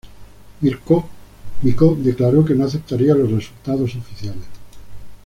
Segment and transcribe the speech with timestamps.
[0.61, 1.05] Micó
[1.99, 4.47] declaró que no aceptaría los resultados oficiales.